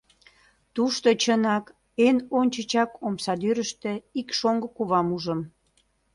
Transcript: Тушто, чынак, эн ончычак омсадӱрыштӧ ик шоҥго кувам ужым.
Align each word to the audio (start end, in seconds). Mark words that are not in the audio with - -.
Тушто, 0.75 1.07
чынак, 1.21 1.65
эн 2.05 2.17
ончычак 2.39 2.91
омсадӱрыштӧ 3.07 3.91
ик 4.19 4.29
шоҥго 4.39 4.67
кувам 4.77 5.07
ужым. 5.15 5.39